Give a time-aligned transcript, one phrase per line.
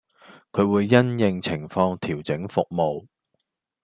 [0.51, 3.05] 佢會因應情況調整服務